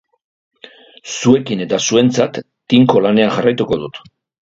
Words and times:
Zuekin 1.17 1.63
eta 1.67 1.81
zuentzat 1.89 2.43
tinko 2.75 3.07
lanean 3.09 3.35
jarraituko 3.39 3.83
dut. 3.87 4.07